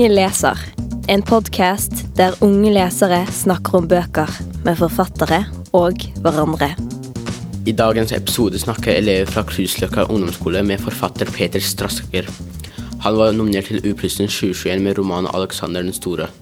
Unge 0.00 0.14
leser. 0.16 0.56
En 1.12 1.20
podkast 1.20 1.92
der 2.16 2.32
unge 2.40 2.70
lesere 2.72 3.18
snakker 3.36 3.74
om 3.76 3.88
bøker 3.88 4.30
med 4.64 4.78
forfattere 4.80 5.42
og 5.76 6.00
hverandre. 6.24 6.70
I 7.68 7.74
dagens 7.76 8.14
episode 8.16 8.56
snakker 8.62 8.94
elever 8.94 9.28
fra 9.28 9.44
Krusløkka 9.44 10.06
ungdomsskole 10.06 10.62
med 10.64 10.80
forfatter 10.80 11.28
Peter 11.28 11.60
Strasker. 11.60 12.32
Han 13.04 13.18
var 13.18 13.36
nominert 13.36 13.68
til 13.68 13.84
U-prisen 13.90 14.24
2021 14.24 14.80
med 14.80 14.96
romanen 14.98 15.28
'Alexander 15.28 15.84
den 15.84 15.92
store'. 15.92 16.32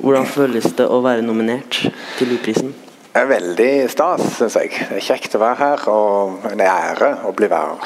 Hvordan 0.00 0.26
føles 0.26 0.66
det 0.74 0.90
å 0.90 0.98
være 0.98 1.22
nominert 1.22 1.78
til 2.18 2.34
U-prisen? 2.34 2.74
Det 3.12 3.22
er 3.22 3.30
veldig 3.36 3.90
stas, 3.90 4.32
syns 4.40 4.56
jeg. 4.58 4.72
Det 4.90 4.96
er 4.98 5.10
kjekt 5.12 5.36
å 5.38 5.44
være 5.46 5.60
her, 5.62 5.88
og 5.88 6.50
en 6.50 6.60
ære 6.60 7.18
å 7.22 7.30
bli, 7.30 7.46
vær, 7.46 7.78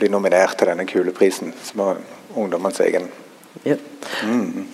bli 0.00 0.08
nominert 0.08 0.56
til 0.56 0.72
denne 0.72 0.88
kule 0.88 1.12
prisen, 1.12 1.52
som 1.68 1.84
er 1.84 2.00
ungdommens 2.32 2.80
egen. 2.80 3.12
Ja. 3.64 3.76
Mm. 4.26 4.68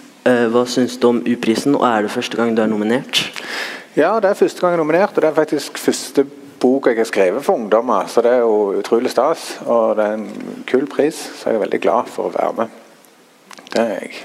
Hva 0.52 0.64
syns 0.68 0.98
du 1.00 1.06
om 1.08 1.22
U-prisen, 1.24 1.76
og 1.78 1.86
er 1.88 2.04
det 2.04 2.12
første 2.12 2.36
gang 2.36 2.52
du 2.56 2.60
er 2.62 2.68
nominert? 2.68 3.22
Ja, 3.96 4.18
det 4.20 4.30
er 4.30 4.38
første 4.38 4.60
gang 4.60 4.74
jeg 4.74 4.78
er 4.78 4.84
nominert, 4.84 5.16
og 5.16 5.24
det 5.24 5.30
er 5.30 5.38
faktisk 5.38 5.78
første 5.80 6.26
bok 6.60 6.86
jeg 6.90 6.98
har 6.98 7.08
skrevet 7.08 7.44
for 7.44 7.58
ungdommer, 7.58 8.06
så 8.10 8.22
det 8.22 8.32
er 8.36 8.42
jo 8.44 8.78
utrolig 8.78 9.10
stas. 9.10 9.58
Og 9.66 9.96
det 9.98 10.04
er 10.04 10.18
en 10.18 10.64
kul 10.68 10.86
pris, 10.90 11.18
så 11.38 11.50
jeg 11.50 11.58
er 11.58 11.64
veldig 11.64 11.80
glad 11.82 12.10
for 12.12 12.28
å 12.28 12.34
være 12.34 12.52
med. 12.60 12.76
Det 13.72 13.82
er 13.82 13.94
jeg. 13.96 14.20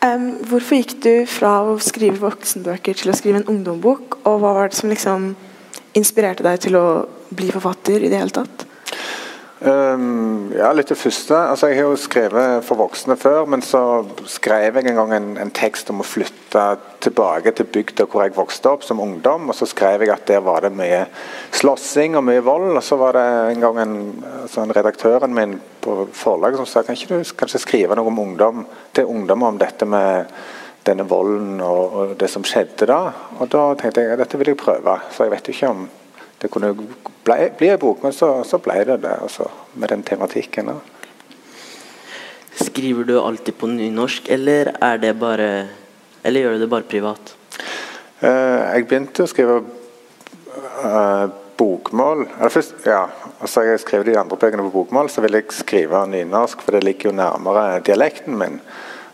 Um, 0.00 0.30
hvorfor 0.48 0.78
gikk 0.78 0.94
du 1.04 1.12
fra 1.28 1.58
å 1.68 1.76
skrive 1.84 2.22
voksenbøker 2.22 2.96
til 2.96 3.12
å 3.12 3.16
skrive 3.18 3.42
en 3.42 3.50
ungdombok, 3.52 4.20
og 4.24 4.40
hva 4.40 4.54
var 4.56 4.70
det 4.70 4.78
som 4.80 4.92
liksom 4.92 5.30
inspirerte 5.98 6.46
deg 6.46 6.62
til 6.64 6.78
å 6.80 6.86
bli 7.36 7.50
forfatter 7.52 8.00
i 8.00 8.08
det 8.08 8.22
hele 8.22 8.32
tatt? 8.32 8.64
Um, 9.60 10.54
ja, 10.56 10.70
litt 10.72 10.88
det 10.88 10.96
første. 10.96 11.36
Altså, 11.36 11.68
jeg 11.68 11.82
har 11.82 11.90
jo 11.90 11.96
skrevet 12.00 12.62
for 12.64 12.80
voksne 12.80 13.12
før, 13.20 13.42
men 13.52 13.60
så 13.60 14.06
skrev 14.24 14.78
jeg 14.78 14.88
en 14.88 14.96
gang 14.96 15.12
en, 15.12 15.26
en 15.42 15.52
tekst 15.52 15.92
om 15.92 16.00
å 16.00 16.06
flytte 16.06 16.62
tilbake 17.04 17.52
til 17.56 17.68
bygda 17.68 18.06
hvor 18.08 18.24
jeg 18.24 18.32
vokste 18.38 18.72
opp 18.72 18.86
som 18.86 19.02
ungdom. 19.04 19.50
Og 19.52 19.58
så 19.58 19.68
skrev 19.68 20.06
jeg 20.06 20.14
at 20.14 20.24
der 20.32 20.40
var 20.46 20.64
det 20.64 20.72
mye 20.72 21.02
slåssing 21.60 22.16
og 22.16 22.24
mye 22.30 22.46
vold. 22.46 22.70
Og 22.72 22.80
så 22.86 22.96
var 23.00 23.20
det 23.20 23.26
en 23.50 23.66
gang 23.66 23.82
en, 23.84 23.94
altså 24.46 24.64
en 24.64 24.74
redaktøren 24.80 25.36
min 25.36 25.58
på 25.84 26.06
forlaget 26.16 26.62
som 26.62 26.68
sa 26.68 26.86
kan 26.86 26.96
ikke 26.96 27.20
du 27.20 27.36
kanskje 27.44 27.60
skrive 27.60 28.00
noe 28.00 28.08
om 28.08 28.24
ungdom, 28.24 28.64
til 28.96 29.12
ungdom 29.12 29.44
om 29.44 29.60
dette 29.60 29.84
med 29.84 30.32
denne 30.88 31.04
volden 31.04 31.60
og, 31.60 31.80
og 31.92 32.18
det 32.20 32.32
som 32.32 32.48
skjedde 32.48 32.88
da. 32.88 33.02
Og 33.36 33.52
da 33.52 33.74
tenkte 33.76 34.08
jeg 34.08 34.16
at 34.16 34.24
dette 34.24 34.40
vil 34.40 34.54
jeg 34.54 34.64
prøve. 34.64 35.02
Så 35.12 35.28
jeg 35.28 35.36
vet 35.36 35.52
ikke 35.52 35.74
om 35.76 35.88
det 36.40 36.48
kunne 36.48 36.72
ble, 37.24 37.36
bli 37.58 37.68
en 37.68 37.80
bok, 37.80 38.02
men 38.02 38.14
så, 38.16 38.30
så 38.48 38.60
ble 38.62 38.78
det 38.88 39.02
det. 39.04 39.16
Altså, 39.20 39.48
med 39.74 39.92
den 39.92 40.02
tematikken. 40.06 40.70
Da. 40.72 40.78
Skriver 42.60 43.04
du 43.04 43.18
alltid 43.20 43.58
på 43.60 43.68
nynorsk, 43.68 44.30
eller, 44.32 44.72
er 44.80 45.02
det 45.02 45.12
bare, 45.20 45.50
eller 46.24 46.46
gjør 46.46 46.56
du 46.56 46.64
det 46.64 46.70
bare 46.72 46.88
privat? 46.88 47.34
Eh, 48.20 48.62
jeg 48.76 48.88
begynte 48.88 49.24
å 49.24 49.30
skrive 49.30 49.60
eh, 50.84 51.26
bokmål 51.60 52.26
Eller 52.26 52.52
først, 52.52 52.82
ja, 52.84 53.06
altså 53.40 53.62
Jeg 53.64 53.80
skrev 53.80 54.04
de 54.04 54.16
andre 54.20 54.36
bøkene 54.36 54.66
på 54.66 54.74
bokmål, 54.74 55.08
så 55.08 55.24
ville 55.24 55.40
jeg 55.40 55.56
skrive 55.56 56.02
nynorsk, 56.08 56.64
for 56.64 56.76
det 56.76 56.84
ligger 56.84 57.10
jo 57.10 57.16
nærmere 57.16 57.80
dialekten 57.84 58.36
min. 58.40 58.60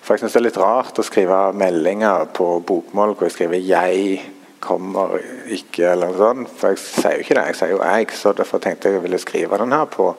For 0.03 0.15
jeg 0.15 0.25
synes 0.25 0.35
det 0.35 0.41
er 0.41 0.47
litt 0.47 0.63
rart 0.63 0.99
å 1.03 1.07
skrive 1.07 1.39
meldinger 1.59 2.29
på 2.35 2.49
bokmål 2.67 3.15
hvor 3.15 3.27
jeg 3.27 3.35
skriver 3.35 3.63
'jeg 3.63 4.36
kommer 4.61 5.19
ikke', 5.47 5.93
eller 5.93 6.11
noe 6.11 6.19
sånt. 6.19 6.49
For 6.59 6.69
jeg 6.69 6.79
sier 6.79 7.13
jo 7.13 7.25
ikke 7.25 7.35
det, 7.35 7.47
jeg 7.47 7.57
sier 7.57 7.71
jo 7.71 7.83
'jeg', 7.83 8.17
så 8.17 8.33
derfor 8.33 8.59
tenkte 8.59 8.89
jeg 8.89 8.95
jeg 8.95 9.03
ville 9.03 9.19
skrive 9.19 9.59
den 9.59 9.73
her 9.73 9.85
på, 9.85 10.17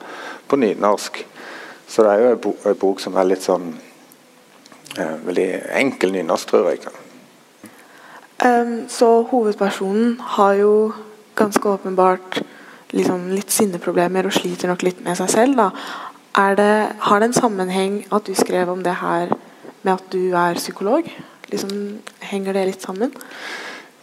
på 0.47 0.55
nynorsk. 0.55 1.25
Så 1.87 2.03
det 2.03 2.11
er 2.11 2.19
jo 2.19 2.31
en, 2.31 2.37
bok, 2.37 2.79
bok 2.79 2.99
som 2.99 3.15
er 3.15 3.23
litt 3.23 3.43
sånn 3.43 3.73
eh, 4.97 5.15
veldig 5.25 5.49
enkel 5.71 6.11
nynorsk, 6.11 6.47
tror 6.47 6.69
jeg. 6.69 6.79
Um, 8.45 8.85
så 8.89 9.23
hovedpersonen 9.23 10.19
har 10.19 10.53
jo 10.53 10.93
ganske 11.35 11.69
åpenbart 11.69 12.41
liksom 12.93 13.31
litt 13.33 13.51
sinneproblemer 13.51 14.27
og 14.27 14.35
sliter 14.35 14.69
nok 14.71 14.83
litt 14.85 14.99
med 15.05 15.17
seg 15.17 15.31
selv. 15.31 15.57
Da. 15.57 15.71
Det, 16.57 16.73
har 17.07 17.19
det 17.19 17.31
en 17.31 17.33
sammenheng 17.33 18.05
at 18.13 18.27
du 18.27 18.35
skrev 18.37 18.69
om 18.69 18.83
det 18.85 18.99
her 19.01 19.33
med 19.81 19.93
at 19.95 20.05
du 20.13 20.35
er 20.37 20.59
psykolog? 20.59 21.09
Liksom, 21.49 21.97
henger 22.29 22.53
det 22.53 22.67
litt 22.67 22.85
sammen? 22.85 23.13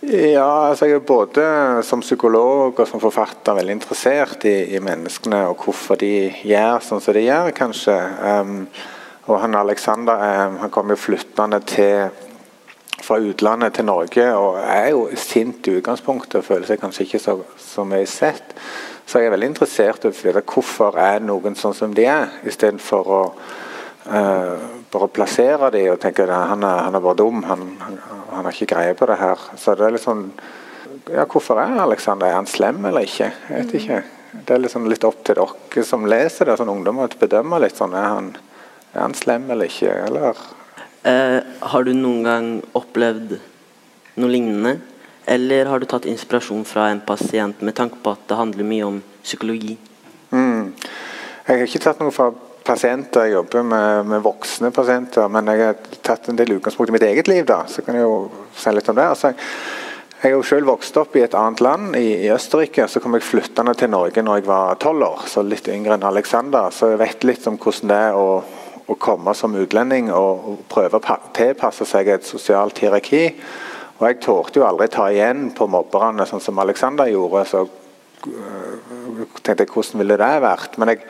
Ja, 0.04 0.68
altså 0.68 0.84
jeg 0.84 0.98
er 0.98 1.06
både 1.06 1.44
som 1.86 2.02
psykolog 2.04 2.76
og 2.76 2.88
som 2.88 3.00
forfatter 3.00 3.56
veldig 3.56 3.78
interessert 3.78 4.44
i, 4.44 4.74
i 4.76 4.80
menneskene 4.82 5.38
og 5.48 5.64
hvorfor 5.64 5.96
de 5.96 6.28
gjør 6.44 6.82
sånn 6.84 7.00
som 7.00 7.16
de 7.16 7.22
gjør, 7.24 7.48
kanskje. 7.56 7.94
Um, 8.20 8.66
og 9.24 9.40
han 9.40 9.56
Alexander 9.56 10.20
um, 10.20 10.58
han 10.60 10.72
kom 10.74 10.92
jo 10.92 10.98
flyttende 11.00 11.62
til 11.64 12.10
fra 13.04 13.16
utlandet 13.20 13.78
til 13.78 13.88
Norge 13.88 14.26
og 14.36 14.58
er 14.60 14.90
jo 14.92 15.06
sint 15.20 15.66
i 15.68 15.78
utgangspunktet 15.78 16.40
og 16.40 16.46
føler 16.46 16.68
seg 16.68 16.80
kanskje 16.82 17.08
ikke 17.08 17.22
så, 17.24 17.38
så 17.60 17.84
mye 17.88 18.08
sett. 18.08 18.54
Så 19.08 19.20
jeg 19.20 19.30
er 19.30 19.36
veldig 19.36 19.52
interessert 19.54 20.04
i 20.04 20.12
å 20.12 20.16
vite 20.16 20.44
hvorfor 20.52 21.00
er 21.00 21.24
noen 21.24 21.56
sånn 21.56 21.76
som 21.76 21.96
de 21.96 22.04
er, 22.08 22.28
istedenfor 22.48 23.08
å 23.08 23.22
uh, 24.12 24.68
bare 24.94 25.10
plassere 25.12 25.70
de 25.74 25.84
og 25.92 26.00
tenke 26.02 26.24
at 26.26 26.32
han 26.52 26.64
er, 26.64 26.82
han 26.86 26.96
er 26.96 27.04
bare 27.04 27.18
dum, 27.20 27.42
han, 27.48 27.64
han, 27.82 28.00
han 28.30 28.48
har 28.48 28.54
ikke 28.54 28.70
greie 28.74 28.96
på 28.98 29.08
det 29.10 29.18
her. 29.20 29.46
Så 29.60 29.76
det 29.78 29.88
er 29.88 29.96
litt 29.96 30.06
sånn 30.06 30.28
Ja, 31.12 31.26
hvorfor 31.28 31.58
er 31.60 31.76
Alexander? 31.82 32.30
Er 32.30 32.38
han 32.38 32.48
slem 32.48 32.84
eller 32.88 33.04
ikke? 33.04 33.28
Jeg 33.50 33.64
vet 33.64 33.74
ikke. 33.80 34.02
Det 34.34 34.54
er 34.54 34.62
liksom 34.62 34.86
litt 34.88 35.04
opp 35.04 35.20
til 35.26 35.36
dere 35.36 35.84
som 35.84 36.06
leser 36.08 36.48
det, 36.48 36.56
sånn 36.58 36.72
ungdommer, 36.72 37.10
å 37.10 37.20
bedømme 37.20 37.60
litt 37.62 37.76
sånn 37.76 37.94
Er 37.98 38.06
han, 38.08 38.30
er 38.94 39.02
han 39.02 39.16
slem 39.18 39.50
eller 39.52 39.68
ikke? 39.68 39.92
Eller 40.06 40.38
Eh, 41.04 41.40
har 41.60 41.84
du 41.84 41.90
noen 41.92 42.22
gang 42.24 42.46
opplevd 42.72 43.34
noe 44.16 44.30
lignende? 44.32 44.78
Eller 45.28 45.68
har 45.68 45.80
du 45.80 45.84
tatt 45.88 46.06
inspirasjon 46.08 46.64
fra 46.64 46.86
en 46.88 47.02
pasient 47.04 47.60
med 47.60 47.76
tanke 47.76 47.98
på 48.00 48.14
at 48.16 48.22
det 48.30 48.38
handler 48.38 48.68
mye 48.68 48.86
om 48.88 49.02
psykologi? 49.22 49.76
mm. 50.32 50.72
Jeg 51.44 51.60
har 51.60 51.68
ikke 51.68 51.82
tatt 51.84 52.00
noe 52.00 52.12
fra 52.14 52.30
pasienter, 52.64 53.26
jeg 53.28 53.36
jobber 53.36 53.64
med, 53.68 54.06
med 54.08 54.22
voksne 54.24 54.70
pasienter, 54.74 55.28
men 55.32 55.48
jeg 55.52 55.60
har 55.66 55.98
tatt 56.06 56.28
en 56.32 56.38
del 56.38 56.56
utgangspunkt 56.56 56.90
i 56.92 56.94
mitt 56.96 57.06
eget 57.06 57.28
liv, 57.28 57.44
da. 57.48 57.62
Så 57.68 57.84
kan 57.84 57.98
jeg 57.98 58.06
jo 58.06 58.16
si 58.56 58.72
litt 58.72 58.88
om 58.88 58.96
det. 58.98 59.04
Altså, 59.12 59.34
jeg 60.24 60.30
er 60.30 60.34
jo 60.38 60.44
selv 60.48 60.70
vokst 60.72 60.96
opp 60.96 61.16
i 61.18 61.24
et 61.26 61.34
annet 61.36 61.60
land, 61.60 61.96
i, 62.00 62.14
i 62.24 62.30
Østerrike. 62.32 62.86
Så 62.88 63.02
kom 63.04 63.12
jeg 63.18 63.26
flyttende 63.28 63.74
til 63.76 63.92
Norge 63.92 64.24
når 64.24 64.40
jeg 64.40 64.48
var 64.48 64.78
tolv 64.80 65.04
år, 65.04 65.26
så 65.28 65.44
litt 65.44 65.68
yngre 65.68 65.98
enn 65.98 66.06
Alexander. 66.08 66.72
Så 66.72 66.94
jeg 66.94 67.02
vet 67.02 67.26
litt 67.28 67.44
om 67.50 67.58
hvordan 67.60 67.92
det 67.92 68.00
er 68.08 68.16
å, 68.16 68.30
å 68.88 68.96
komme 68.96 69.36
som 69.36 69.56
utlending 69.60 70.08
og, 70.16 70.48
og 70.48 70.64
prøve 70.72 70.96
å 70.96 71.04
pa- 71.04 71.20
tilpasse 71.36 71.84
seg 71.90 72.08
et 72.14 72.24
sosialt 72.24 72.80
hierarki. 72.80 73.26
Og 74.00 74.08
jeg 74.08 74.22
tålte 74.24 74.62
jo 74.62 74.66
aldri 74.66 74.88
ta 74.90 75.10
igjen 75.12 75.50
på 75.54 75.68
mobberne, 75.70 76.24
sånn 76.26 76.42
som 76.42 76.58
Alexander 76.64 77.12
gjorde. 77.12 77.44
Så 77.52 77.60
øh, 77.68 79.24
tenkte 79.44 79.60
jeg 79.66 79.74
hvordan 79.76 80.00
ville 80.00 80.16
det 80.24 80.34
vært. 80.48 80.80
Men 80.80 80.94
jeg, 80.94 81.04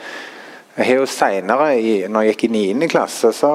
jeg 0.75 0.87
har 0.89 0.97
jo 0.99 1.07
senere, 1.07 1.69
i, 1.79 1.97
når 2.11 2.27
jeg 2.27 2.35
gikk 2.35 2.45
i 2.49 2.73
9. 2.75 2.89
klasse, 2.91 3.31
så 3.37 3.51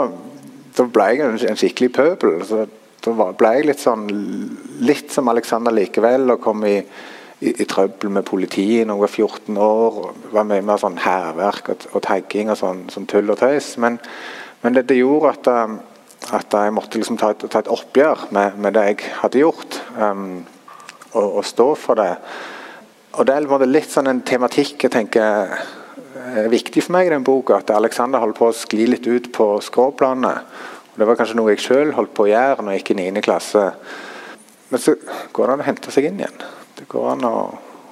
da 0.77 0.85
ble 0.87 1.07
jeg 1.11 1.23
en, 1.25 1.39
en 1.51 1.57
skikkelig 1.59 1.91
pøbel. 1.95 2.37
Så 2.47 2.65
da 3.03 3.31
ble 3.35 3.53
jeg 3.57 3.67
litt 3.67 3.81
sånn 3.83 4.05
litt 4.87 5.11
som 5.11 5.27
Alexander 5.31 5.75
likevel, 5.75 6.29
og 6.31 6.43
kom 6.43 6.63
i, 6.67 6.77
i, 6.79 7.51
i 7.51 7.67
trøbbel 7.67 8.13
med 8.15 8.27
politiet 8.27 8.87
når 8.87 8.95
jeg 8.95 9.03
var 9.03 9.15
14 9.15 9.59
år. 9.65 9.97
og 9.99 10.29
Var 10.35 10.47
mye 10.47 10.65
mer 10.69 10.79
sånn 10.79 10.99
hærverk 11.03 11.73
og, 11.73 11.83
og 11.91 12.05
tagging 12.07 12.53
og 12.53 12.59
sånn, 12.61 12.85
sånn 12.93 13.09
tull 13.11 13.35
og 13.35 13.41
tøys. 13.41 13.73
Men, 13.83 13.99
men 14.63 14.77
det, 14.77 14.85
det 14.87 15.01
gjorde 15.01 15.33
at, 15.33 15.49
um, 15.51 15.75
at 16.39 16.55
jeg 16.55 16.75
måtte 16.77 17.01
liksom 17.01 17.19
ta, 17.19 17.33
et, 17.35 17.43
ta 17.51 17.59
et 17.59 17.73
oppgjør 17.75 18.29
med, 18.35 18.55
med 18.63 18.79
det 18.79 18.85
jeg 18.93 19.11
hadde 19.25 19.43
gjort, 19.43 19.81
um, 19.97 20.39
og, 21.11 21.27
og 21.41 21.43
stå 21.47 21.67
for 21.83 21.99
det. 21.99 22.13
Og 23.19 23.27
Det 23.27 23.35
er 23.35 23.67
litt 23.67 23.91
sånn 23.91 24.07
en 24.07 24.23
tematikk 24.23 24.87
jeg 24.87 24.95
tenker 24.95 25.25
er 25.25 25.59
viktig 26.49 26.83
for 26.85 26.95
meg 26.95 27.07
i 27.07 27.13
den 27.13 27.23
boka. 27.27 27.57
At 27.61 27.69
Alexander 27.75 28.19
holdt 28.23 28.37
på 28.39 28.49
å 28.49 28.55
skli 28.55 28.87
litt 28.89 29.07
ut 29.07 29.31
på 29.35 29.49
skråplanet. 29.65 30.45
Og 30.93 30.97
Det 30.99 31.07
var 31.07 31.15
kanskje 31.19 31.35
noe 31.39 31.53
jeg 31.53 31.63
sjøl 31.63 31.93
holdt 31.97 32.13
på 32.17 32.25
å 32.27 32.31
gjøre 32.31 32.63
når 32.65 32.75
jeg 32.77 32.83
gikk 32.83 32.91
i 32.95 33.11
9. 33.11 33.21
klasse. 33.25 33.65
Men 34.69 34.79
så 34.83 34.95
går 35.33 35.45
det 35.47 35.53
an 35.53 35.63
å 35.63 35.67
hente 35.69 35.91
seg 35.93 36.09
inn 36.09 36.19
igjen. 36.21 36.41
Det 36.77 36.87
går 36.91 37.11
an 37.13 37.23
å, 37.29 37.35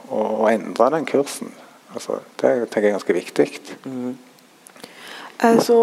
å, 0.10 0.24
å 0.44 0.50
endre 0.52 0.90
den 0.94 1.06
kursen. 1.10 1.52
Altså, 1.96 2.20
det 2.42 2.52
tenker 2.70 2.90
jeg 2.90 2.94
er 2.94 2.98
ganske 3.00 3.18
viktig. 3.18 3.48
Eh, 5.40 5.60
Så 5.64 5.78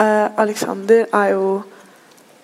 eh, 0.00 0.28
Alexander 0.40 1.06
er 1.12 1.30
jo 1.34 1.62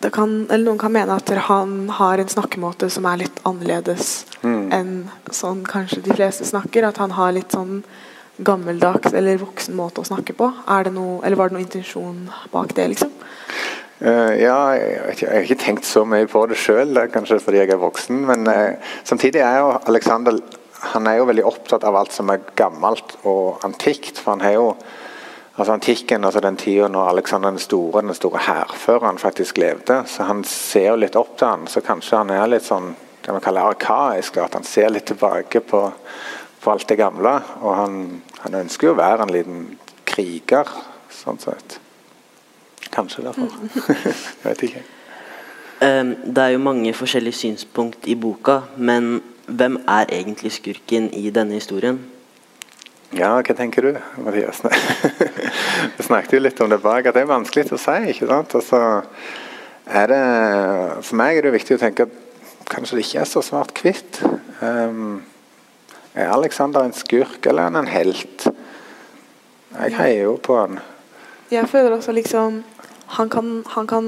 det 0.01 0.09
kan, 0.15 0.47
eller 0.49 0.65
Noen 0.65 0.79
kan 0.81 0.93
mene 0.95 1.13
at 1.21 1.29
han 1.45 1.91
har 1.93 2.19
en 2.23 2.31
snakkemåte 2.33 2.89
som 2.89 3.05
er 3.11 3.25
litt 3.27 3.41
annerledes 3.45 4.27
Mm. 4.41 4.71
enn 4.73 4.93
sånn 5.37 5.59
kanskje 5.69 6.01
de 6.01 6.15
fleste 6.17 6.47
snakker. 6.49 6.87
At 6.89 6.97
han 6.97 7.11
har 7.13 7.35
litt 7.37 7.53
sånn 7.53 7.83
gammeldags 8.47 9.13
eller 9.13 9.41
voksen 9.43 9.77
måte 9.79 10.03
å 10.03 10.09
snakke 10.09 10.37
på. 10.37 10.51
Noe, 10.91 11.21
eller 11.25 11.37
Var 11.37 11.51
det 11.51 11.57
noen 11.57 11.67
intensjon 11.67 12.25
bak 12.53 12.75
det? 12.77 12.89
liksom? 12.95 13.13
Uh, 14.01 14.33
ja, 14.41 14.57
jeg, 14.79 15.19
jeg 15.21 15.29
har 15.29 15.45
ikke 15.45 15.61
tenkt 15.61 15.85
så 15.85 16.07
mye 16.09 16.29
på 16.31 16.47
det 16.49 16.57
sjøl, 16.57 16.97
kanskje 17.13 17.41
fordi 17.45 17.61
jeg 17.61 17.75
er 17.75 17.83
voksen. 17.83 18.25
Men 18.31 18.49
uh, 18.49 18.95
samtidig 19.05 19.45
er 19.45 19.61
jo 19.61 19.75
Alexander 19.93 20.41
han 20.81 21.07
er 21.07 21.21
jo 21.21 21.29
veldig 21.29 21.45
opptatt 21.45 21.85
av 21.85 21.97
alt 21.97 22.13
som 22.15 22.31
er 22.33 22.43
gammelt 22.57 23.19
og 23.29 23.65
antikt. 23.67 24.19
For 24.19 24.33
han 24.35 24.45
har 24.45 24.57
jo 24.57 24.67
altså 25.61 25.75
antikken, 25.75 26.25
altså 26.25 26.41
den 26.41 26.57
tida 26.61 26.89
når 26.89 27.13
Alexander 27.13 27.53
den 27.53 27.61
store, 27.61 28.03
den 28.07 28.17
store 28.17 28.41
hærføreren, 28.47 29.21
faktisk 29.21 29.61
levde. 29.61 30.03
Så 30.09 30.25
han 30.29 30.43
ser 30.49 30.91
jo 30.93 30.99
litt 31.03 31.19
opp 31.21 31.37
til 31.37 31.51
han, 31.51 31.69
så 31.69 31.85
kanskje 31.85 32.23
han 32.23 32.33
er 32.35 32.49
litt 32.49 32.67
sånn 32.67 32.95
det 33.21 33.35
man 33.37 33.45
kaller 33.45 33.75
arkaisk. 33.75 34.41
At 34.41 34.57
han 34.57 34.65
ser 34.65 34.93
litt 34.95 35.11
tilbake 35.11 35.61
på, 35.61 35.83
på 36.61 36.73
alt 36.73 36.89
det 36.89 36.99
gamle. 37.01 37.35
Og 37.61 37.77
han, 37.77 38.23
han, 38.45 38.59
ønsker 38.63 38.91
jo 38.91 38.95
å 38.95 39.01
være 39.01 39.27
en 39.27 39.35
liten 39.35 39.67
kriger, 40.09 40.69
sånn 41.15 41.41
sett. 41.43 41.79
Kanskje 42.91 43.27
derfor. 43.29 43.53
Jeg 44.43 44.47
vet 44.47 44.65
ikke. 44.69 44.87
Um, 45.81 46.15
det 46.27 46.43
er 46.45 46.55
jo 46.55 46.63
mange 46.63 46.93
forskjellige 46.93 47.39
synspunkt 47.39 48.09
i 48.11 48.17
boka, 48.21 48.61
men 48.77 49.23
hvem 49.49 49.79
er 49.89 50.11
egentlig 50.13 50.53
skurken 50.59 51.09
i 51.17 51.31
denne 51.33 51.57
historien? 51.57 51.99
Ja, 53.17 53.33
hva 53.43 53.55
tenker 53.59 53.89
du, 53.89 53.97
Mathias? 54.23 54.61
Vi 55.97 56.05
snakket 56.07 56.37
jo 56.37 56.43
litt 56.45 56.61
om 56.63 56.71
det 56.71 56.79
bak, 56.85 57.09
at 57.09 57.17
det 57.17 57.25
er 57.25 57.33
vanskelig 57.33 57.73
å 57.75 57.81
si. 57.81 57.97
ikke 58.13 58.29
sant? 58.29 58.55
Altså, 58.61 58.83
er 59.91 60.13
det, 60.13 60.21
For 61.09 61.19
meg 61.19 61.41
er 61.41 61.49
det 61.49 61.57
viktig 61.57 61.79
å 61.79 61.81
tenke 61.81 62.07
at 62.07 62.69
kanskje 62.71 63.01
det 63.01 63.07
ikke 63.09 63.25
er 63.25 63.31
så 63.33 63.43
svart-hvitt. 63.43 64.21
Um, 64.61 65.25
er 66.21 66.33
Alexander 66.33 66.85
en 66.85 66.93
skurk, 66.97 67.47
eller 67.47 67.63
er 67.63 67.71
han 67.71 67.77
en 67.77 67.91
helt? 67.91 68.47
Jeg 69.81 69.97
heier 69.97 70.25
jo 70.25 70.37
på 70.43 70.57
han. 70.59 70.79
Jeg 71.51 71.69
føler 71.69 71.97
også 71.97 72.13
liksom 72.13 72.63
han 73.17 73.29
kan, 73.31 73.65
han 73.67 73.87
kan 73.91 74.07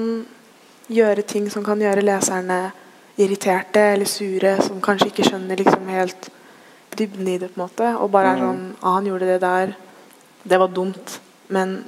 gjøre 0.93 1.23
ting 1.27 1.49
som 1.51 1.65
kan 1.67 1.81
gjøre 1.83 2.05
leserne 2.07 2.73
irriterte 3.19 3.81
eller 3.95 4.09
sure, 4.09 4.57
som 4.63 4.81
kanskje 4.81 5.11
ikke 5.11 5.27
skjønner 5.27 5.59
liksom 5.59 5.89
helt 5.91 6.29
dybden 6.99 7.29
i 7.29 7.39
det, 7.39 7.51
på 7.53 7.61
en 7.61 7.65
måte. 7.67 7.89
Og 7.99 8.11
bare 8.11 8.33
er 8.33 8.37
Mm. 8.37 8.43
sånn 8.43 8.77
ah, 8.83 8.95
'Han 8.95 9.07
gjorde 9.07 9.27
det 9.27 9.41
der. 9.41 9.75
Det 10.49 10.59
var 10.59 10.69
dumt.' 10.69 11.21
Men 11.49 11.85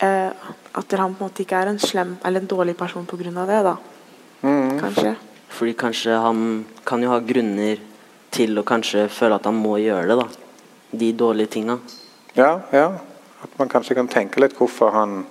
eh, 0.00 0.30
at 0.74 0.92
han 0.92 1.14
på 1.14 1.24
en 1.24 1.28
måte 1.30 1.42
ikke 1.42 1.56
er 1.56 1.68
en 1.68 1.78
slem 1.78 2.16
eller 2.24 2.40
en 2.40 2.46
dårlig 2.46 2.76
person 2.76 3.06
pga. 3.06 3.46
det, 3.46 3.64
da. 3.64 3.76
Mm. 4.42 4.80
Kanskje. 4.80 5.16
Fordi 5.48 5.72
kanskje 5.72 6.20
han 6.20 6.64
kan 6.86 7.02
jo 7.02 7.08
ha 7.08 7.18
grunner 7.18 7.76
til 8.30 8.58
å 8.58 8.66
kanskje 8.66 9.08
føle 9.12 9.38
at 9.40 9.46
han 9.48 9.58
må 9.58 9.76
gjøre 9.82 10.08
det, 10.10 10.18
da. 10.20 10.96
De 11.00 11.12
dårlige 11.14 11.54
tinga. 11.56 11.78
Ja, 12.36 12.60
ja. 12.74 12.88
At 13.40 13.54
man 13.58 13.70
kanskje 13.72 13.96
kan 13.98 14.10
tenke 14.10 14.42
litt 14.42 14.56
hvorfor 14.58 14.92
han 14.94 15.22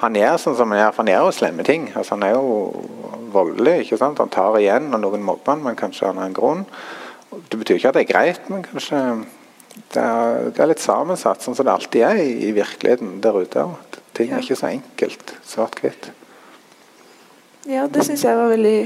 han 0.00 0.16
gjør 0.16 0.38
sånn 0.40 0.56
som 0.56 0.70
han 0.72 0.80
gjør, 0.80 0.92
for 0.94 1.02
han 1.02 1.12
gjør 1.12 1.26
jo 1.26 1.32
slemme 1.36 1.64
ting. 1.66 1.82
Altså, 1.92 2.16
han 2.16 2.24
er 2.24 2.32
jo 2.32 2.54
voldelig. 3.34 3.74
ikke 3.84 3.98
sant? 4.00 4.20
Han 4.22 4.32
tar 4.32 4.56
igjen 4.60 4.88
når 4.88 5.02
noen 5.02 5.26
mobber 5.26 5.52
han, 5.52 5.64
men 5.66 5.76
kanskje 5.76 6.08
han 6.08 6.20
har 6.20 6.30
en 6.30 6.36
grunn. 6.36 6.62
Det 7.30 7.58
betyr 7.60 7.76
ikke 7.76 7.92
at 7.92 7.98
det 7.98 8.04
er 8.06 8.12
greit, 8.14 8.48
men 8.50 8.64
kanskje 8.64 9.00
det 9.92 10.02
er, 10.02 10.48
det 10.50 10.62
er 10.62 10.70
litt 10.72 10.82
sammensatt, 10.82 11.44
sånn 11.44 11.54
som 11.56 11.68
det 11.68 11.74
alltid 11.74 12.06
er 12.06 12.22
i, 12.22 12.30
i 12.48 12.54
virkeligheten 12.56 13.18
der 13.22 13.36
ute. 13.44 13.66
At 13.76 14.00
ting 14.16 14.32
er 14.32 14.42
ikke 14.42 14.58
så 14.58 14.70
enkelt 14.70 15.34
svart-hvitt. 15.46 16.10
Ja, 17.68 17.84
det 17.92 18.06
syns 18.08 18.24
jeg 18.24 18.40
var 18.40 18.50
veldig 18.54 18.78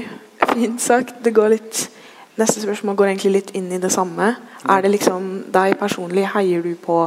fint 0.51 0.83
sagt. 0.83 1.15
Det 1.23 1.31
går 1.35 1.55
litt 1.55 1.85
Neste 2.35 2.61
spørsmål 2.61 2.97
går 2.99 3.11
egentlig 3.13 3.31
litt 3.31 3.51
inn 3.55 3.69
i 3.71 3.79
det 3.79 3.91
samme. 3.93 4.33
Er 4.67 4.81
det 4.83 4.91
liksom 4.91 5.45
deg 5.53 5.77
personlig, 5.79 6.25
heier 6.33 6.63
du 6.65 6.73
på 6.75 6.99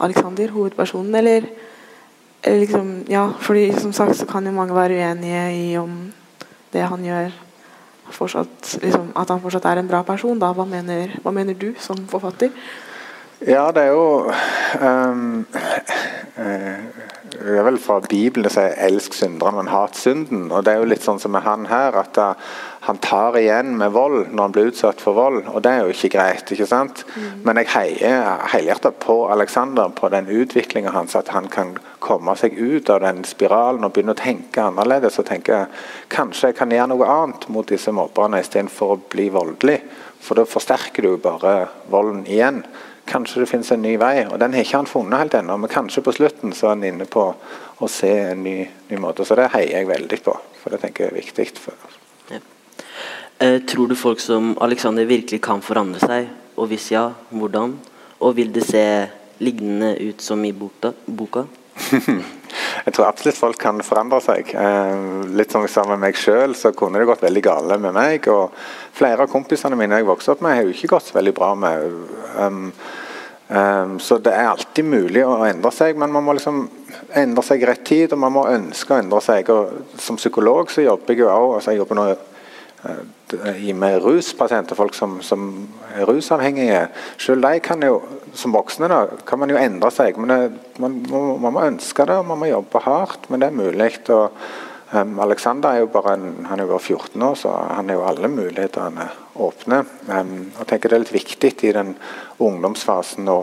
Alexander, 0.00 0.52
hovedpersonen, 0.54 1.14
eller, 1.14 1.48
eller 2.42 2.60
liksom 2.62 2.92
Ja, 3.10 3.28
fordi 3.40 3.72
som 3.80 3.92
sagt 3.92 4.16
så 4.16 4.26
kan 4.26 4.46
jo 4.46 4.52
mange 4.52 4.74
være 4.74 5.00
uenige 5.00 5.42
i 5.56 5.76
om 5.78 6.12
det 6.72 6.86
han 6.86 7.04
gjør 7.04 7.32
fortsatt 8.10 8.78
liksom, 8.82 9.10
At 9.16 9.28
han 9.30 9.40
fortsatt 9.40 9.64
er 9.64 9.80
en 9.80 9.88
bra 9.88 10.02
person, 10.02 10.38
da. 10.38 10.52
Hva 10.54 10.64
mener, 10.64 11.18
hva 11.22 11.34
mener 11.34 11.54
du 11.54 11.72
som 11.78 12.06
forfatter? 12.10 12.50
Ja, 13.46 13.70
det 13.72 13.82
er 13.82 13.92
jo 13.94 14.30
eh, 14.30 15.20
Det 16.40 17.56
er 17.58 17.64
vel 17.66 17.76
fra 17.80 17.98
Bibelen 18.00 18.46
det 18.46 18.52
sier 18.54 18.72
'elsk 18.80 19.12
synderen, 19.14 19.54
men 19.56 19.68
hat 19.68 19.96
synden'. 19.96 20.52
Og 20.52 20.64
Det 20.64 20.72
er 20.72 20.78
jo 20.78 20.88
litt 20.88 21.02
sånn 21.04 21.20
som 21.20 21.32
med 21.32 21.42
han 21.42 21.66
her, 21.66 21.92
at 22.00 22.18
eh, 22.18 22.34
han 22.80 22.98
tar 22.98 23.36
igjen 23.36 23.76
med 23.76 23.92
vold 23.92 24.32
når 24.32 24.42
han 24.42 24.52
blir 24.52 24.70
utsatt 24.70 25.00
for 25.00 25.12
vold. 25.12 25.44
Og 25.48 25.62
det 25.62 25.72
er 25.72 25.80
jo 25.84 25.92
ikke 25.92 26.16
greit. 26.16 26.52
ikke 26.52 26.66
sant? 26.66 27.04
Men 27.44 27.56
jeg 27.56 27.66
heier 27.66 28.40
helhjertet 28.52 28.98
på 28.98 29.28
Alexander, 29.30 29.88
på 29.88 30.08
den 30.08 30.26
utviklinga 30.26 30.90
hans, 30.90 31.14
at 31.14 31.28
han 31.28 31.48
kan 31.48 31.76
komme 32.00 32.36
seg 32.36 32.56
ut 32.58 32.90
av 32.90 33.00
den 33.00 33.24
spiralen 33.24 33.84
og 33.84 33.92
begynne 33.92 34.16
å 34.16 34.24
tenke 34.24 34.62
annerledes. 34.62 35.18
Og 35.18 35.26
tenke 35.26 35.66
kanskje 36.08 36.48
jeg 36.48 36.56
kan 36.56 36.70
gjøre 36.70 36.88
noe 36.88 37.06
annet 37.06 37.48
mot 37.48 37.68
disse 37.68 37.92
mobberne 37.92 38.40
istedenfor 38.40 38.96
å 38.96 39.00
bli 39.10 39.28
voldelig. 39.28 39.80
For 40.20 40.34
da 40.34 40.44
forsterker 40.44 41.02
du 41.02 41.08
jo 41.08 41.16
bare 41.16 41.68
volden 41.90 42.26
igjen. 42.26 42.64
Kanskje 43.10 43.42
det 43.42 43.48
finnes 43.50 43.70
en 43.74 43.82
ny 43.82 43.96
vei, 43.98 44.22
og 44.28 44.38
den 44.38 44.54
har 44.54 44.62
ikke 44.62 44.78
han 44.78 44.86
funnet 44.86 45.18
helt 45.18 45.34
ennå. 45.34 45.56
Men 45.58 45.72
kanskje 45.72 46.04
på 46.06 46.14
slutten 46.14 46.54
så 46.54 46.68
er 46.68 46.76
han 46.76 46.86
inne 46.86 47.08
på 47.10 47.24
å 47.80 47.88
se 47.90 48.10
en 48.30 48.44
ny, 48.46 48.58
ny 48.90 49.00
måte. 49.02 49.26
Så 49.26 49.34
det 49.38 49.50
heier 49.54 49.80
jeg 49.80 49.90
veldig 49.90 50.20
på, 50.26 50.36
for 50.62 50.74
det 50.74 50.82
tenker 50.84 51.08
jeg 51.08 51.12
er 51.12 51.18
viktig. 51.18 51.48
For. 51.58 51.90
Eh, 53.40 53.58
tror 53.66 53.88
du 53.88 53.96
folk 53.96 54.20
som 54.20 54.52
Alexander 54.60 55.08
virkelig 55.08 55.40
kan 55.42 55.62
forandre 55.64 56.02
seg? 56.04 56.28
Og 56.60 56.68
hvis 56.70 56.90
ja, 56.92 57.06
hvordan? 57.32 57.72
Og 58.20 58.36
vil 58.36 58.52
det 58.52 58.66
se 58.68 58.84
lignende 59.40 59.94
ut 59.96 60.20
som 60.22 60.44
i 60.44 60.52
boka? 60.52 60.92
boka? 61.20 61.46
Jeg 62.86 62.94
tror 62.96 63.08
absolutt 63.08 63.38
folk 63.38 63.58
kan 63.60 63.82
forandre 63.84 64.20
seg. 64.24 64.54
Eh, 64.56 65.04
litt 65.36 65.52
som 65.52 65.66
sammen 65.66 65.72
sa 65.72 65.84
med 65.90 66.02
meg 66.04 66.18
sjøl, 66.18 66.54
så 66.56 66.72
kunne 66.76 67.00
det 67.00 67.08
gått 67.10 67.24
veldig 67.24 67.42
gale 67.44 67.78
med 67.82 67.96
meg. 67.96 68.28
Og 68.32 68.54
flere 68.96 69.26
av 69.26 69.32
kompisene 69.32 69.78
mine 69.78 70.00
jeg 70.00 70.08
vokste 70.08 70.34
opp 70.34 70.44
med, 70.44 70.56
har 70.56 70.66
jo 70.66 70.74
ikke 70.74 70.94
gått 70.94 71.10
så 71.10 71.18
veldig 71.18 71.34
bra 71.36 71.52
med. 71.58 72.00
Um, 72.40 72.62
um, 73.48 73.98
så 74.00 74.20
det 74.22 74.32
er 74.32 74.48
alltid 74.52 74.88
mulig 74.88 75.26
å 75.26 75.42
endre 75.48 75.74
seg, 75.74 76.00
men 76.00 76.14
man 76.14 76.24
må 76.24 76.36
liksom 76.38 76.64
endre 77.20 77.44
seg 77.44 77.62
i 77.62 77.68
rett 77.68 77.84
tid, 77.86 78.14
og 78.14 78.22
man 78.24 78.36
må 78.38 78.48
ønske 78.48 78.94
å 78.94 79.02
endre 79.02 79.20
seg. 79.24 79.52
Og 79.52 80.00
som 80.00 80.18
psykolog 80.20 80.72
så 80.72 80.86
jobber 80.86 81.14
jeg 81.14 81.24
jo 81.24 81.32
òg 81.32 81.58
altså 81.58 81.74
jeg 81.74 81.82
jobber 81.82 82.00
nå 82.00 82.08
med 83.74 84.02
ruspasienter, 84.02 84.74
folk 84.74 84.94
som, 84.94 85.18
som 85.22 85.68
er 85.94 86.08
rusavhengige. 86.08 86.86
Selv 87.18 87.44
de 87.44 87.60
kan 87.60 87.82
jo, 87.84 88.00
som 88.34 88.54
voksne 88.54 88.88
da, 88.90 89.02
kan 89.26 89.38
man 89.38 89.52
jo 89.52 89.60
endre 89.60 89.90
seg. 89.94 90.18
men 90.18 90.32
det, 90.32 90.40
man, 90.80 90.98
må, 91.10 91.36
man 91.38 91.54
må 91.54 91.66
ønske 91.66 92.06
det, 92.08 92.16
og 92.16 92.26
man 92.30 92.40
må 92.40 92.50
jobbe 92.50 92.82
hardt, 92.84 93.28
men 93.30 93.40
det 93.40 93.50
er 93.50 93.58
mulig. 93.58 93.92
og 94.08 94.32
um, 94.92 95.18
Alexander 95.20 95.70
er 95.70 95.84
jo 95.84 95.92
bare 95.92 96.16
en, 96.16 96.46
han 96.48 96.58
er 96.58 96.64
jo 96.64 96.72
bare 96.72 96.86
14 96.86 97.22
år, 97.22 97.34
så 97.34 97.54
han 97.76 97.88
har 97.88 98.00
jo 98.00 98.08
alle 98.08 98.32
mulighetene 98.32 99.08
åpne. 99.36 99.84
Um, 100.08 100.34
og 100.58 100.66
tenker 100.66 100.88
Det 100.88 100.96
er 100.96 101.04
litt 101.04 101.18
viktig 101.20 101.54
i 101.68 101.76
den 101.76 101.94
ungdomsfasen 102.38 103.28
å, 103.28 103.42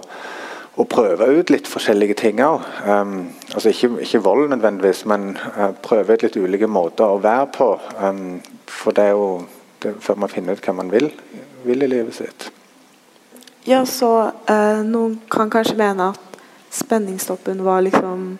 å 0.77 0.85
prøve 0.85 1.27
ut 1.39 1.51
litt 1.53 1.69
forskjellige 1.69 2.17
ting 2.21 2.41
òg. 2.45 2.65
Um, 2.85 3.15
altså 3.53 3.71
ikke, 3.73 3.89
ikke 4.05 4.21
vold 4.25 4.51
nødvendigvis, 4.53 5.05
men 5.09 5.31
uh, 5.57 5.71
prøve 5.83 6.13
ut 6.13 6.25
litt 6.25 6.37
ulike 6.37 6.69
måter 6.69 7.09
å 7.09 7.21
være 7.23 7.49
på. 7.55 7.71
Um, 7.97 8.39
for 8.69 8.95
det 8.97 9.09
er 9.09 9.15
jo 9.17 9.29
det, 9.83 9.95
før 10.03 10.21
man 10.21 10.31
finner 10.33 10.57
ut 10.57 10.65
hva 10.65 10.75
man 10.77 10.93
vil, 10.93 11.09
vil 11.65 11.85
i 11.85 11.89
livet 11.89 12.17
sitt. 12.17 12.49
Ja, 13.67 13.81
så 13.89 14.11
uh, 14.29 14.83
Noen 14.85 15.17
kan 15.33 15.49
kanskje 15.51 15.79
mene 15.79 16.11
at 16.13 16.41
spenningstoppen 16.77 17.63
var 17.65 17.81
liksom 17.83 18.37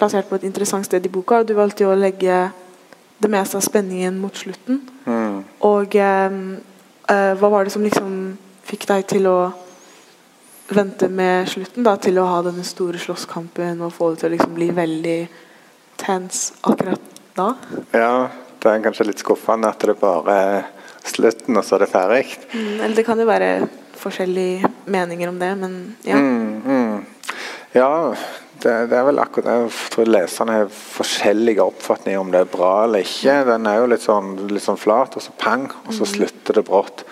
plassert 0.00 0.28
på 0.30 0.38
et 0.38 0.48
interessant 0.48 0.86
sted 0.86 1.04
i 1.04 1.12
boka. 1.12 1.42
Du 1.44 1.52
valgte 1.58 1.84
jo 1.84 1.92
å 1.92 1.98
legge 1.98 2.48
det 3.20 3.28
meste 3.28 3.58
av 3.58 3.64
spenningen 3.64 4.16
mot 4.20 4.36
slutten. 4.36 4.80
Mm. 5.04 5.42
Og 5.68 5.96
eh, 6.00 6.36
eh, 7.12 7.32
hva 7.36 7.50
var 7.52 7.66
det 7.66 7.74
som 7.74 7.84
liksom 7.84 8.14
fikk 8.64 8.86
deg 8.88 9.04
til 9.10 9.28
å 9.28 9.38
vente 10.76 11.08
med 11.08 11.48
slutten, 11.50 11.84
da, 11.86 11.96
til 12.00 12.18
å 12.20 12.26
ha 12.28 12.40
denne 12.46 12.64
store 12.66 13.00
slåsskampen 13.02 13.80
og 13.84 13.94
få 13.94 14.12
det 14.12 14.22
til 14.22 14.30
å 14.30 14.34
liksom 14.36 14.54
bli 14.56 14.70
veldig 14.76 15.20
tense 16.00 16.54
akkurat 16.66 17.22
da? 17.36 17.54
Ja, 17.92 18.28
det 18.60 18.72
er 18.72 18.84
kanskje 18.84 19.08
litt 19.08 19.22
skuffende 19.22 19.70
at 19.72 19.86
det 19.86 19.96
bare 20.00 20.36
er 20.36 20.68
slutten, 21.06 21.56
og 21.56 21.64
så 21.64 21.76
er 21.76 21.84
det 21.84 21.90
ferdig. 21.92 22.24
Mm, 22.52 22.74
eller 22.80 22.98
det 22.98 23.06
kan 23.06 23.20
jo 23.20 23.28
være 23.28 23.50
forskjellige 24.00 24.70
meninger 24.90 25.30
om 25.30 25.40
det, 25.40 25.50
men 25.60 25.80
ja. 26.06 26.20
Mm, 26.20 26.62
mm. 26.64 27.34
Ja, 27.76 27.90
det, 28.60 28.74
det 28.90 28.98
er 28.98 29.06
vel 29.08 29.20
akkurat. 29.22 29.48
Jeg 29.48 29.90
tror 29.94 30.10
leserne 30.10 30.58
har 30.58 30.70
forskjellige 30.70 31.64
oppfatninger 31.64 32.20
om 32.20 32.32
det 32.32 32.44
er 32.44 32.52
bra 32.52 32.72
eller 32.84 33.06
ikke. 33.06 33.36
Den 33.48 33.68
er 33.70 33.80
jo 33.80 33.90
litt 33.92 34.04
sånn, 34.04 34.32
litt 34.50 34.64
sånn 34.64 34.80
flat, 34.80 35.16
og 35.16 35.24
så 35.24 35.34
pang, 35.40 35.68
og 35.86 35.92
så 35.96 36.08
slutter 36.08 36.60
det 36.60 36.66
brått. 36.68 37.04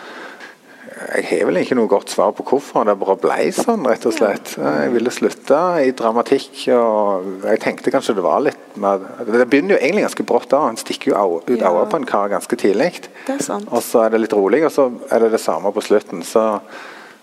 Jeg 0.98 1.24
har 1.28 1.46
vel 1.46 1.60
ikke 1.60 1.76
noe 1.78 1.90
godt 1.90 2.10
svar 2.10 2.32
på 2.34 2.44
hvorfor. 2.48 2.86
Det 2.88 2.96
bare 2.98 3.14
ble 3.22 3.36
sånn, 3.54 3.86
rett 3.86 4.06
og 4.08 4.14
slett. 4.16 4.54
Jeg 4.58 4.90
ville 4.94 5.12
slutte 5.14 5.58
i 5.84 5.92
dramatikk. 5.96 6.50
og 6.74 7.46
Jeg 7.46 7.62
tenkte 7.62 7.92
kanskje 7.94 8.16
det 8.18 8.24
var 8.26 8.42
litt 8.42 8.78
mer 8.80 9.04
Det 9.26 9.46
begynner 9.46 9.76
jo 9.76 9.80
egentlig 9.80 10.06
ganske 10.08 10.26
brått 10.26 10.50
da. 10.50 10.64
Han 10.66 10.80
stikker 10.80 11.12
jo 11.12 11.38
ut 11.38 11.50
øynene 11.54 11.86
på 11.92 12.00
en 12.00 12.08
kar 12.08 12.32
ganske 12.34 12.58
tidlig. 12.58 12.90
Det 13.28 13.38
sant. 13.46 13.70
Og 13.70 13.84
så 13.84 14.04
er 14.04 14.14
det 14.14 14.24
litt 14.24 14.34
rolig, 14.34 14.64
og 14.66 14.74
så 14.74 14.88
er 15.12 15.22
det 15.24 15.32
det 15.36 15.42
samme 15.42 15.72
på 15.74 15.84
slutten. 15.86 16.24
Så, 16.26 16.44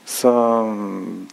så 0.08 0.34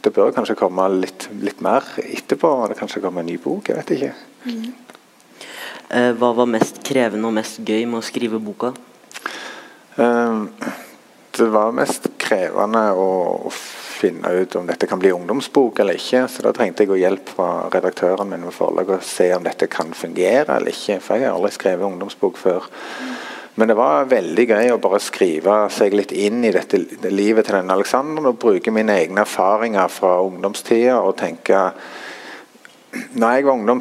det 0.03 0.15
bør 0.17 0.35
kanskje 0.35 0.59
komme 0.59 0.89
litt, 0.99 1.29
litt 1.45 1.63
mer 1.63 1.87
etterpå. 2.03 2.55
Det 2.73 2.81
kanskje 2.81 3.05
kommer 3.05 3.23
en 3.23 3.31
ny 3.31 3.39
bok, 3.43 3.71
jeg 3.71 3.79
vet 3.79 3.97
ikke. 3.99 4.15
Mm. 4.43 4.71
hva 6.19 6.33
var 6.35 6.49
mest 6.51 6.81
krevende 6.83 7.29
og 7.29 7.37
mest 7.37 7.61
gøy 7.63 7.85
med 7.87 8.01
å 8.01 8.07
skrive 8.07 8.43
boka? 8.43 8.73
Um, 9.95 10.49
det 11.37 11.47
var 11.53 11.73
mest 11.73 12.09
krevende 12.33 12.89
å, 12.97 13.09
å 13.47 13.53
finne 14.03 14.33
ut 14.35 14.57
om 14.57 14.67
dette 14.67 14.89
kan 14.91 14.99
bli 14.99 15.13
ungdomsbok 15.15 15.83
eller 15.83 15.99
ikke. 15.99 16.25
Så 16.29 16.45
da 16.47 16.53
trengte 16.57 16.85
jeg 16.85 16.95
å 16.95 17.01
hjelp 17.01 17.35
fra 17.37 17.49
redaktøren 17.73 18.31
min 18.31 18.47
med 18.47 18.57
forlaget 18.57 18.99
og 18.99 19.07
se 19.07 19.29
om 19.37 19.45
dette 19.47 19.69
kan 19.71 19.93
fungere 19.97 20.57
eller 20.57 20.73
ikke. 20.73 20.99
For 21.05 21.21
jeg 21.21 21.29
har 21.29 21.37
aldri 21.37 21.53
skrevet 21.55 21.89
ungdomsbok 21.89 22.41
før. 22.41 22.71
Men 23.61 23.69
det 23.69 23.77
var 23.77 24.09
veldig 24.09 24.47
gøy 24.49 24.71
å 24.73 24.81
bare 24.81 25.03
skrive 25.03 25.57
seg 25.71 25.93
litt 25.95 26.15
inn 26.17 26.41
i 26.49 26.55
dette 26.55 26.81
livet 27.13 27.47
til 27.47 27.59
denne 27.59 27.77
Alexanderen 27.77 28.31
og 28.31 28.41
bruke 28.41 28.73
mine 28.73 28.97
egne 28.97 29.27
erfaringer 29.27 29.93
fra 29.93 30.15
ungdomstida 30.25 30.97
og 31.03 31.19
tenke 31.21 31.67
når 32.93 33.37
jeg 33.37 33.45
var 33.47 33.55
ungdom 33.57 33.79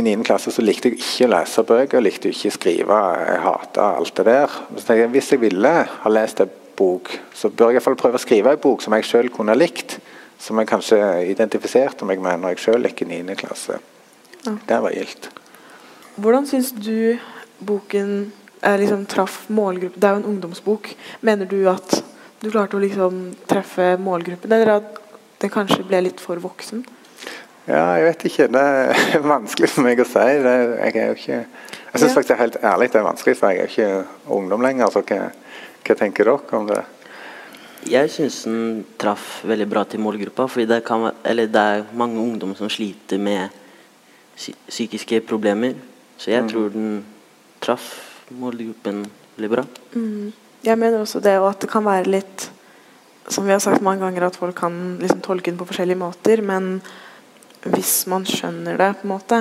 i 0.00 0.02
9. 0.04 0.22
klasse, 0.24 0.52
så 0.52 0.62
likte 0.64 0.88
jeg 0.88 1.00
ikke 1.00 1.26
å 1.26 1.32
lese 1.34 1.64
bøker. 1.68 2.00
likte 2.04 2.30
ikke 2.32 2.48
å 2.48 2.54
skrive. 2.54 3.00
Jeg 3.20 3.42
hata 3.44 3.88
alt 3.98 4.14
det 4.16 4.24
der. 4.30 4.54
Så 4.80 4.96
jeg, 4.96 5.10
hvis 5.12 5.32
jeg 5.32 5.42
ville 5.42 5.72
ha 5.90 6.12
lest 6.12 6.40
en 6.40 6.54
bok, 6.78 7.10
så 7.34 7.48
bør 7.50 7.70
jeg 7.70 7.76
i 7.76 7.78
hvert 7.78 7.86
fall 7.88 7.98
prøve 8.00 8.18
å 8.20 8.22
skrive 8.22 8.52
en 8.54 8.62
bok 8.62 8.82
som 8.84 8.94
jeg 8.96 9.06
sjøl 9.08 9.30
kunne 9.34 9.56
likt. 9.56 9.98
Som 10.38 10.58
jeg 10.60 10.68
kanskje 10.68 10.98
identifiserte 11.32 12.04
meg 12.04 12.20
med 12.20 12.42
når 12.42 12.52
jeg 12.54 12.64
sjøl 12.66 12.84
gikk 12.90 13.06
i 13.06 13.08
9. 13.22 13.36
klasse. 13.40 13.78
Ja. 14.44 14.52
Det 14.68 14.80
var 14.84 14.92
gildt. 14.92 15.30
Hvordan 16.20 16.44
syns 16.48 16.74
du 16.76 17.16
boken 17.64 18.10
er 18.62 18.76
liksom 18.82 19.06
traff 19.08 19.46
målgruppen? 19.48 20.00
Det 20.00 20.08
er 20.10 20.16
jo 20.18 20.20
en 20.22 20.28
ungdomsbok. 20.34 20.90
Mener 21.24 21.48
du 21.48 21.62
at 21.72 22.02
du 22.42 22.50
klarte 22.52 22.76
å 22.76 22.82
liksom 22.82 23.30
treffe 23.48 23.94
målgruppen, 24.00 24.52
eller 24.52 24.74
at 24.76 25.00
det 25.40 25.50
kanskje 25.52 25.84
ble 25.88 26.02
litt 26.04 26.20
for 26.20 26.36
voksen? 26.40 26.84
Ja, 27.66 27.96
jeg 27.98 28.04
vet 28.10 28.24
ikke. 28.28 28.46
Det 28.52 28.62
er 29.16 29.24
vanskelig 29.34 29.72
for 29.72 29.88
meg 29.88 30.00
å 30.04 30.06
si. 30.06 30.26
Det, 30.44 30.54
jeg 30.84 31.00
er 31.00 31.08
jo 31.10 31.16
ikke 31.16 31.40
Jeg 31.40 32.00
syns 32.02 32.10
Ja. 32.12 32.14
faktisk 32.20 32.38
helt 32.38 32.56
ærlig 32.62 32.90
det 32.92 33.00
er 33.00 33.08
vanskelig, 33.08 33.36
for 33.40 33.48
jeg 33.50 33.58
er 33.58 33.64
jo 33.64 33.72
ikke 33.72 34.36
ungdom 34.36 34.60
lenger. 34.62 34.92
Så 34.92 35.00
hva, 35.08 35.30
hva 35.86 35.96
tenker 35.98 36.26
dere 36.26 36.58
om 36.58 36.68
det? 36.68 36.82
Jeg 37.86 38.10
syns 38.10 38.40
den 38.48 38.82
traff 38.98 39.44
veldig 39.46 39.66
bra 39.70 39.84
til 39.86 40.02
målgruppa. 40.02 40.48
Fordi 40.50 40.66
det, 40.66 40.80
kan, 40.86 41.10
det 41.22 41.62
er 41.62 41.86
mange 41.94 42.18
ungdom 42.22 42.54
som 42.58 42.70
sliter 42.72 43.20
med 43.22 43.54
psykiske 44.36 45.22
problemer. 45.28 45.76
Så 46.18 46.32
jeg 46.32 46.48
tror 46.50 46.72
den 46.74 47.04
traff 47.62 47.86
målgruppen 48.34 49.04
veldig 49.36 49.52
bra. 49.52 49.64
Mm. 49.94 50.32
Jeg 50.66 50.80
mener 50.80 51.04
også 51.04 51.22
det, 51.22 51.36
og 51.38 51.52
at 51.52 51.62
det 51.62 51.70
kan 51.70 51.86
være 51.86 52.10
litt 52.10 52.50
Som 53.26 53.42
vi 53.42 53.50
har 53.50 53.58
sagt 53.58 53.82
mange 53.82 54.04
ganger, 54.04 54.28
at 54.28 54.36
folk 54.38 54.54
kan 54.54 55.00
liksom 55.00 55.18
tolke 55.18 55.50
den 55.50 55.56
på 55.58 55.66
forskjellige 55.66 55.98
måter. 55.98 56.38
Men 56.46 56.76
hvis 57.64 58.04
man 58.06 58.22
skjønner 58.22 58.78
det, 58.78 58.92
på 59.00 59.02
en 59.02 59.10
måte, 59.10 59.40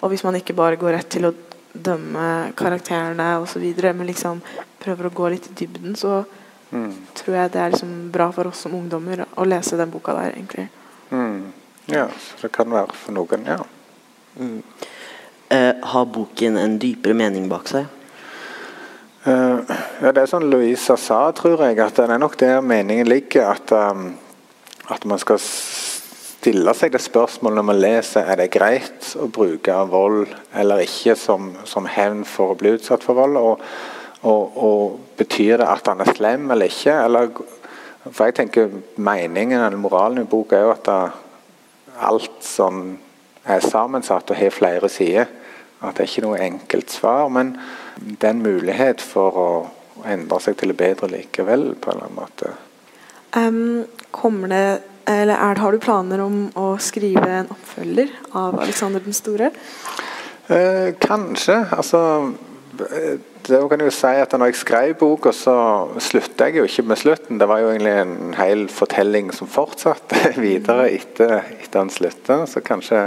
og 0.00 0.08
hvis 0.08 0.24
man 0.24 0.38
ikke 0.38 0.56
bare 0.56 0.78
går 0.80 0.96
rett 0.96 1.10
til 1.12 1.28
å 1.28 1.34
dømme 1.82 2.52
karakterene 2.56 3.36
osv., 3.42 3.64
men 3.92 4.06
liksom 4.06 4.42
prøver 4.82 5.08
å 5.08 5.14
gå 5.14 5.30
litt 5.34 5.50
i 5.50 5.54
dybden, 5.64 5.96
så 5.96 6.24
Mm. 6.72 6.92
tror 7.14 7.34
jeg 7.36 7.52
det 7.52 7.60
er 7.60 7.70
liksom 7.70 8.10
bra 8.10 8.32
for 8.32 8.48
oss 8.50 8.64
som 8.64 8.74
ungdommer 8.74 9.24
å 9.36 9.44
lese 9.46 9.76
den 9.78 9.90
boka 9.90 10.12
der, 10.14 10.32
egentlig. 10.34 10.68
Mm. 11.10 11.52
Ja, 11.86 12.08
så 12.08 12.42
det 12.42 12.52
kan 12.52 12.70
være 12.70 12.92
for 12.92 13.14
noen, 13.14 13.46
ja. 13.46 13.60
Mm. 14.36 14.62
Eh, 15.48 15.74
har 15.82 16.06
boken 16.10 16.56
en 16.56 16.78
dypere 16.78 17.14
mening 17.14 17.48
bak 17.48 17.68
seg? 17.70 17.86
Eh, 19.26 19.58
ja, 20.02 20.12
det 20.12 20.22
er 20.24 20.30
sånn 20.30 20.50
Louisa 20.50 20.96
sa, 20.98 21.30
tror 21.34 21.62
jeg, 21.62 21.78
at 21.78 21.96
det 21.98 22.10
er 22.10 22.18
nok 22.18 22.36
der 22.38 22.60
meningen 22.60 23.08
ligger. 23.08 23.52
At, 23.54 23.72
um, 23.72 24.16
at 24.90 25.04
man 25.04 25.18
skal 25.18 25.38
stille 26.46 26.74
seg 26.78 26.92
det 26.94 27.02
spørsmålet 27.02 27.58
når 27.58 27.64
man 27.66 27.80
leser 27.82 28.28
er 28.30 28.38
det 28.38 28.52
greit 28.54 29.08
å 29.18 29.26
bruke 29.26 29.74
vold 29.90 30.28
eller 30.54 30.84
ikke 30.84 31.16
som, 31.18 31.48
som 31.66 31.88
hevn 31.90 32.22
for 32.28 32.52
å 32.52 32.58
bli 32.60 32.76
utsatt 32.76 33.02
for 33.02 33.18
vold. 33.18 33.38
Og, 33.40 33.64
og, 34.22 34.60
og 34.62 35.16
betyr 35.18 35.58
det 35.58 35.66
at 35.66 35.90
han 35.90 36.04
er 36.04 36.12
slem 36.14 36.46
eller 36.54 36.70
ikke? 36.70 36.94
Eller, 37.02 37.34
for 38.06 38.28
jeg 38.28 38.38
tenker 38.38 38.78
meningen 38.94 39.58
eller 39.58 39.80
moralen 39.80 40.22
i 40.22 40.30
boka 40.30 40.60
er 40.60 40.68
jo 40.68 40.74
at 40.76 40.92
alt 42.06 42.38
som 42.46 42.94
er 43.42 43.66
sammensatt 43.66 44.30
og 44.30 44.38
har 44.38 44.54
flere 44.54 44.90
sider. 44.92 45.26
At 45.82 45.98
det 45.98 46.06
er 46.06 46.12
ikke 46.12 46.26
noe 46.28 46.42
enkelt 46.46 46.94
svar, 46.94 47.26
men 47.26 47.56
det 47.98 48.22
er 48.22 48.36
en 48.36 48.46
mulighet 48.46 49.02
for 49.02 49.42
å 49.42 49.50
endre 50.06 50.38
seg 50.44 50.60
til 50.60 50.70
det 50.70 50.78
bedre 50.78 51.10
likevel, 51.10 51.72
på 51.74 51.90
en 51.90 51.98
eller 51.98 52.06
annen 52.06 52.20
måte. 52.22 52.54
Um, 53.34 54.12
kommer 54.14 54.54
det 54.54 54.66
eller 55.06 55.34
er, 55.36 55.60
Har 55.62 55.72
du 55.72 55.78
planer 55.78 56.20
om 56.24 56.50
å 56.58 56.76
skrive 56.82 57.26
en 57.42 57.48
oppfølger 57.54 58.10
av 58.32 58.58
Alexander 58.60 59.00
den 59.04 59.16
store? 59.16 59.50
Eh, 60.48 60.92
kanskje. 61.02 61.56
Altså 61.74 62.00
eh, 62.90 63.16
det 63.46 63.60
kan 63.70 63.78
jeg 63.82 63.90
jo 63.92 63.94
si 63.94 64.12
at 64.22 64.32
når 64.34 64.50
jeg 64.50 64.58
skrev 64.58 64.94
boka, 64.98 65.30
så 65.34 65.54
slutta 66.02 66.48
jeg 66.48 66.58
jo 66.58 66.64
ikke 66.66 66.82
med 66.90 66.98
slutten. 66.98 67.38
Det 67.38 67.46
var 67.46 67.62
jo 67.62 67.68
egentlig 67.70 67.92
en 68.02 68.34
hel 68.38 68.64
fortelling 68.72 69.30
som 69.34 69.46
fortsatte 69.50 70.32
videre 70.46 70.88
etter, 70.90 71.36
etter 71.60 71.78
han 71.84 71.92
slutta. 71.94 72.40
Så 72.50 72.62
kanskje 72.66 73.04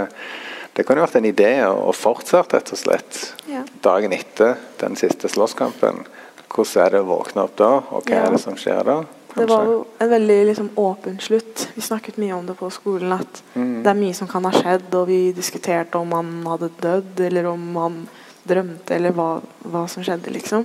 det 0.76 0.86
kunne 0.88 1.04
vært 1.04 1.18
en 1.20 1.28
idé 1.28 1.52
å 1.68 1.92
fortsette, 1.92 2.56
rett 2.56 2.72
og 2.72 2.78
slett. 2.80 3.20
Ja. 3.50 3.64
Dagen 3.84 4.14
etter 4.16 4.56
den 4.80 4.96
siste 4.96 5.28
slåsskampen. 5.28 6.04
Hvordan 6.50 6.84
er 6.86 6.94
det 6.94 7.00
å 7.04 7.08
våkne 7.10 7.44
opp 7.44 7.56
da, 7.60 7.72
og 7.92 8.06
hva 8.08 8.16
Ja. 8.16 8.24
er 8.26 8.32
det 8.36 8.40
som 8.42 8.56
skjer 8.58 8.80
da? 8.88 9.00
Det 9.34 9.46
var 9.48 9.64
jo 9.64 9.86
en 9.98 10.10
veldig 10.10 10.38
liksom, 10.46 10.70
åpen 10.76 11.18
slutt. 11.22 11.68
Vi 11.74 11.82
snakket 11.82 12.16
mye 12.18 12.32
om 12.34 12.46
det 12.46 12.56
på 12.58 12.70
skolen. 12.70 13.12
At 13.12 13.42
Mm. 13.54 13.82
det 13.82 13.90
er 13.90 13.94
mye 14.00 14.14
som 14.14 14.28
kan 14.28 14.44
ha 14.44 14.50
skjedd, 14.50 14.94
og 14.94 15.06
vi 15.08 15.32
diskuterte 15.32 15.98
om 15.98 16.12
han 16.12 16.42
hadde 16.46 16.70
dødd, 16.80 17.20
eller 17.20 17.46
om 17.46 17.76
han 17.76 18.08
drømte, 18.46 18.90
eller 18.96 19.12
hva, 19.12 19.40
hva 19.64 19.86
som 19.88 20.02
skjedde, 20.02 20.30
liksom. 20.32 20.64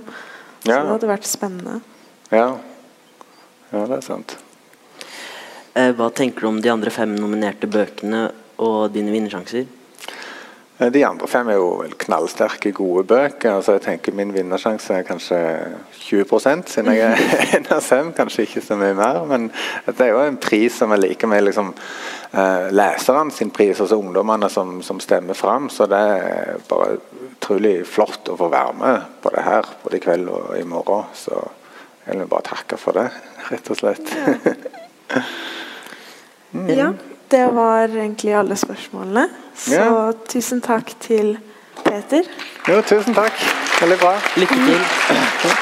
Så 0.64 0.68
Ja. 0.72 0.82
det 0.82 0.90
hadde 0.90 1.08
vært 1.08 1.24
spennende. 1.24 1.80
Ja. 2.32 2.56
ja, 3.72 3.86
det 3.86 3.98
er 3.98 4.00
sant. 4.00 4.36
Eh, 5.74 5.92
hva 5.92 6.10
tenker 6.12 6.40
du 6.40 6.46
om 6.48 6.60
de 6.60 6.68
andre 6.72 6.90
fem 6.90 7.14
nominerte 7.14 7.66
bøkene 7.68 8.32
og 8.58 8.92
dine 8.92 9.12
vinnersjanser? 9.12 9.66
Eh, 10.78 10.92
De 10.92 11.06
andre 11.06 11.28
fem 11.28 11.48
er 11.48 11.56
jo 11.56 11.84
knallsterke, 11.98 12.72
gode 12.76 13.04
bøker. 13.08 13.54
altså 13.54 13.72
jeg 13.76 13.82
tenker 13.86 14.12
Min 14.12 14.34
vinnersjanse 14.34 14.94
er 14.94 15.06
kanskje 15.08 15.38
20 16.00 16.66
siden 16.66 16.92
jeg 16.92 17.00
er 17.00 17.16
en 17.56 17.66
av 17.70 17.80
fem. 17.82 18.12
Kanskje 18.12 18.44
ikke 18.46 18.64
så 18.64 18.76
mye 18.76 18.94
mer. 18.94 19.22
Men 19.24 19.50
det 19.86 20.00
er 20.00 20.12
jo 20.12 20.20
en 20.20 20.36
pris 20.36 20.76
som 20.76 20.92
er 20.92 21.00
like 21.00 21.26
med 21.26 21.44
liksom, 21.44 21.72
eh, 22.32 22.68
leseren 22.70 23.30
sin 23.30 23.50
pris, 23.50 23.80
altså 23.80 23.96
ungdommene 23.96 24.50
som, 24.52 24.82
som 24.82 25.00
stemmer 25.00 25.34
fram. 25.34 25.70
Så 25.70 25.86
det 25.86 25.98
er 25.98 26.60
bare 26.68 26.98
utrolig 27.30 27.86
flott 27.88 28.28
å 28.28 28.36
få 28.36 28.50
være 28.52 28.76
med 28.76 29.00
på 29.22 29.32
det 29.34 29.44
her 29.46 29.66
både 29.82 29.96
i 29.96 30.04
kveld 30.04 30.28
og 30.28 30.56
i 30.58 30.64
morgen. 30.68 31.08
Så 31.14 31.40
jeg 32.06 32.20
vil 32.20 32.28
bare 32.30 32.50
takke 32.52 32.76
for 32.78 32.92
det, 33.00 33.08
rett 33.50 33.70
og 33.72 33.80
slett. 33.80 34.12
Ja, 36.68 36.92
det 37.30 37.54
var 37.54 37.88
egentlig 37.88 38.34
alle 38.34 38.56
spørsmålene. 38.56 39.28
Så 39.56 39.74
Ja. 39.74 40.12
tusen 40.28 40.60
takk 40.60 40.92
til 41.00 41.38
Peter. 41.84 42.22
Jo, 42.68 42.80
tusen 42.82 43.14
takk. 43.14 43.32
Veldig 43.80 43.98
bra. 43.98 44.14
Lykke 44.36 44.54
til! 44.54 45.55